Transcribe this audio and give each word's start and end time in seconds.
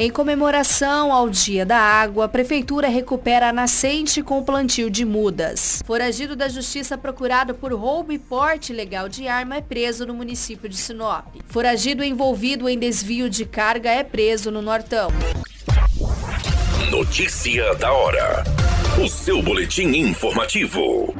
Em 0.00 0.10
comemoração 0.10 1.12
ao 1.12 1.28
Dia 1.28 1.66
da 1.66 1.76
Água, 1.76 2.26
a 2.26 2.28
Prefeitura 2.28 2.86
recupera 2.86 3.48
a 3.48 3.52
nascente 3.52 4.22
com 4.22 4.44
plantio 4.44 4.88
de 4.88 5.04
mudas. 5.04 5.82
Foragido 5.84 6.36
da 6.36 6.48
Justiça 6.48 6.96
procurado 6.96 7.52
por 7.52 7.72
roubo 7.72 8.12
e 8.12 8.18
porte 8.18 8.72
ilegal 8.72 9.08
de 9.08 9.26
arma 9.26 9.56
é 9.56 9.60
preso 9.60 10.06
no 10.06 10.14
município 10.14 10.68
de 10.68 10.76
Sinop. 10.76 11.24
Foragido 11.48 12.04
envolvido 12.04 12.68
em 12.68 12.78
desvio 12.78 13.28
de 13.28 13.44
carga 13.44 13.90
é 13.90 14.04
preso 14.04 14.52
no 14.52 14.62
Nortão. 14.62 15.10
Notícia 16.92 17.74
da 17.74 17.92
hora. 17.92 18.44
O 19.04 19.08
seu 19.08 19.42
boletim 19.42 19.88
informativo. 19.88 21.12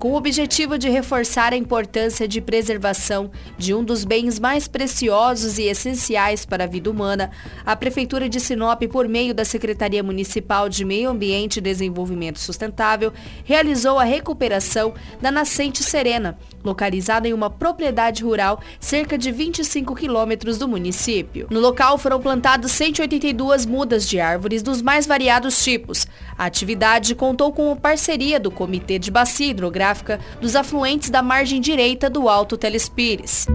Com 0.00 0.12
o 0.12 0.16
objetivo 0.16 0.78
de 0.78 0.88
reforçar 0.88 1.52
a 1.52 1.56
importância 1.58 2.26
de 2.26 2.40
preservação 2.40 3.30
de 3.58 3.74
um 3.74 3.84
dos 3.84 4.02
bens 4.02 4.40
mais 4.40 4.66
preciosos 4.66 5.58
e 5.58 5.64
essenciais 5.64 6.46
para 6.46 6.64
a 6.64 6.66
vida 6.66 6.90
humana, 6.90 7.30
a 7.66 7.76
Prefeitura 7.76 8.26
de 8.26 8.40
Sinop, 8.40 8.80
por 8.90 9.06
meio 9.06 9.34
da 9.34 9.44
Secretaria 9.44 10.02
Municipal 10.02 10.70
de 10.70 10.86
Meio 10.86 11.10
Ambiente 11.10 11.58
e 11.58 11.60
Desenvolvimento 11.60 12.38
Sustentável, 12.38 13.12
realizou 13.44 13.98
a 13.98 14.04
recuperação 14.04 14.94
da 15.20 15.30
Nascente 15.30 15.82
Serena, 15.82 16.38
localizada 16.64 17.28
em 17.28 17.32
uma 17.32 17.50
propriedade 17.50 18.22
rural 18.22 18.60
cerca 18.78 19.16
de 19.16 19.30
25 19.32 19.94
quilômetros 19.94 20.58
do 20.58 20.68
município. 20.68 21.46
No 21.50 21.60
local 21.60 21.98
foram 21.98 22.20
plantadas 22.20 22.72
182 22.72 23.66
mudas 23.66 24.08
de 24.08 24.20
árvores 24.20 24.62
dos 24.62 24.82
mais 24.82 25.06
variados 25.06 25.62
tipos. 25.62 26.06
A 26.36 26.44
atividade 26.44 27.14
contou 27.14 27.52
com 27.52 27.72
a 27.72 27.76
parceria 27.76 28.38
do 28.38 28.50
Comitê 28.50 28.98
de 28.98 29.10
Bacia 29.10 29.48
Hidrográfica 29.48 30.20
dos 30.40 30.56
afluentes 30.56 31.10
da 31.10 31.22
margem 31.22 31.60
direita 31.60 32.08
do 32.08 32.28
Alto 32.28 32.56
Telespires. 32.56 33.46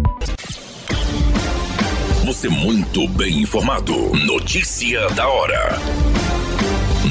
Você 2.25 2.49
muito 2.49 3.07
bem 3.09 3.41
informado. 3.41 3.93
Notícia 4.25 5.07
da 5.11 5.27
hora. 5.27 5.77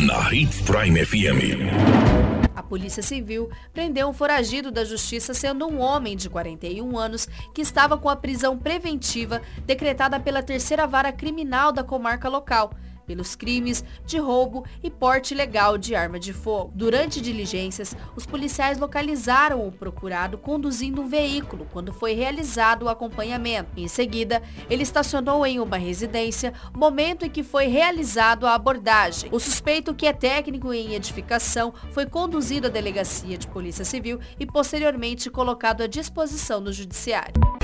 Na 0.05 0.35
Hits 0.35 0.61
Prime 0.63 1.05
FM. 1.05 2.44
A 2.65 2.67
Polícia 2.67 3.03
Civil 3.03 3.51
prendeu 3.75 4.09
um 4.09 4.15
foragido 4.15 4.71
da 4.71 4.87
Justiça, 4.87 5.35
sendo 5.35 5.67
um 5.69 5.83
homem 5.83 6.17
de 6.17 6.31
41 6.31 6.97
anos 6.97 7.29
que 7.53 7.61
estava 7.61 7.99
com 7.99 8.09
a 8.09 8.17
prisão 8.17 8.59
preventiva 8.59 9.43
decretada 9.67 10.19
pela 10.19 10.43
terceira 10.43 10.87
vara 10.87 11.13
criminal 11.13 11.71
da 11.71 11.85
comarca 11.85 12.27
local 12.27 12.73
pelos 13.07 13.35
crimes 13.37 13.85
de 14.05 14.19
roubo 14.19 14.65
e 14.83 14.91
porte 14.91 15.35
ilegal 15.35 15.79
de 15.79 15.95
arma 15.95 16.19
de 16.19 16.33
fogo. 16.33 16.73
Durante 16.75 17.21
diligências, 17.21 17.97
os 18.17 18.27
policiais 18.27 18.79
localizaram 18.79 19.67
o 19.67 19.73
procurado 19.73 20.39
conduzindo 20.39 21.03
um 21.03 21.09
veículo 21.09 21.67
quando 21.73 21.93
foi 21.93 22.15
realizado 22.15 22.85
o 22.85 22.89
acompanhamento. 22.89 23.71
Em 23.77 23.89
seguida, 23.89 24.43
ele 24.69 24.83
estacionou 24.83 25.47
em 25.47 25.61
uma 25.61 25.77
residência, 25.77 26.53
momento 26.75 27.25
em 27.25 27.31
que 27.31 27.43
foi 27.43 27.67
realizado 27.67 28.47
a 28.47 28.55
abordagem. 28.55 29.29
O 29.33 29.41
suspeito, 29.41 29.95
que 29.95 30.07
é 30.07 30.13
técnico 30.13 30.73
em 30.73 30.95
edificação, 30.95 31.73
foi 31.93 32.07
conduzido 32.07 32.67
à 32.67 32.71
delegacia 32.71 33.37
de 33.37 33.47
Polícia 33.47 33.85
Civil 33.85 34.19
e 34.39 34.47
posteriormente 34.47 35.31
colocado 35.31 35.83
à 35.83 35.87
disposição 35.87 36.63
do 36.63 36.73
judiciário. 36.73 37.64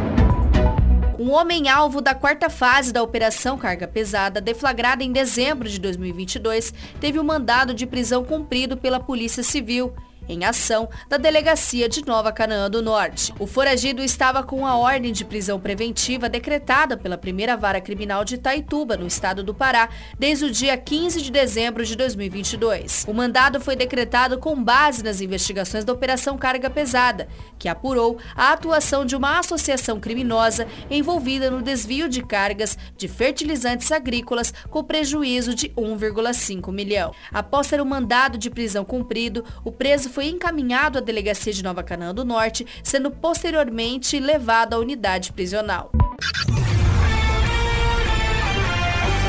Um 1.21 1.33
homem 1.33 1.69
alvo 1.69 2.01
da 2.01 2.15
quarta 2.15 2.49
fase 2.49 2.91
da 2.91 3.03
Operação 3.03 3.55
Carga 3.55 3.87
Pesada, 3.87 4.41
deflagrada 4.41 5.03
em 5.03 5.11
dezembro 5.11 5.69
de 5.69 5.79
2022, 5.79 6.73
teve 6.99 7.19
o 7.19 7.21
um 7.21 7.23
mandado 7.23 7.75
de 7.75 7.85
prisão 7.85 8.23
cumprido 8.23 8.75
pela 8.75 8.99
Polícia 8.99 9.43
Civil 9.43 9.93
em 10.31 10.45
ação 10.45 10.89
da 11.09 11.17
Delegacia 11.17 11.89
de 11.89 12.05
Nova 12.05 12.31
Canaã 12.31 12.69
do 12.69 12.81
Norte. 12.81 13.33
O 13.37 13.45
foragido 13.45 14.01
estava 14.01 14.41
com 14.43 14.65
a 14.65 14.77
ordem 14.77 15.11
de 15.11 15.25
prisão 15.25 15.59
preventiva 15.59 16.29
decretada 16.29 16.97
pela 16.97 17.17
primeira 17.17 17.57
vara 17.57 17.81
criminal 17.81 18.23
de 18.23 18.35
Itaituba, 18.35 18.95
no 18.95 19.05
estado 19.05 19.43
do 19.43 19.53
Pará, 19.53 19.89
desde 20.17 20.45
o 20.45 20.51
dia 20.51 20.77
15 20.77 21.21
de 21.21 21.31
dezembro 21.31 21.85
de 21.85 21.95
2022. 21.95 23.05
O 23.07 23.13
mandado 23.13 23.59
foi 23.59 23.75
decretado 23.75 24.39
com 24.39 24.61
base 24.63 25.03
nas 25.03 25.19
investigações 25.19 25.83
da 25.83 25.93
Operação 25.93 26.37
Carga 26.37 26.69
Pesada, 26.69 27.27
que 27.59 27.67
apurou 27.67 28.17
a 28.35 28.53
atuação 28.53 29.05
de 29.05 29.15
uma 29.15 29.39
associação 29.39 29.99
criminosa 29.99 30.67
envolvida 30.89 31.51
no 31.51 31.61
desvio 31.61 32.07
de 32.07 32.23
cargas 32.23 32.77
de 32.95 33.07
fertilizantes 33.07 33.91
agrícolas 33.91 34.53
com 34.69 34.83
prejuízo 34.83 35.53
de 35.53 35.69
1,5 35.69 36.71
milhão. 36.71 37.13
Após 37.31 37.67
ter 37.67 37.81
o 37.81 37.85
mandado 37.85 38.37
de 38.37 38.49
prisão 38.49 38.85
cumprido, 38.85 39.43
o 39.63 39.71
preso 39.71 40.09
foi 40.21 40.27
encaminhado 40.27 40.99
à 40.99 41.01
delegacia 41.01 41.51
de 41.51 41.63
Nova 41.63 41.81
Canaã 41.81 42.13
do 42.13 42.23
Norte, 42.23 42.63
sendo 42.83 43.09
posteriormente 43.09 44.19
levado 44.19 44.75
à 44.75 44.77
unidade 44.77 45.33
prisional. 45.33 45.91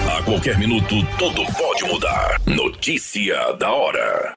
A 0.06 0.22
qualquer 0.22 0.58
minuto, 0.58 0.96
tudo 1.18 1.46
pode 1.56 1.84
mudar. 1.84 2.38
Notícia 2.44 3.54
da 3.54 3.72
hora. 3.72 4.34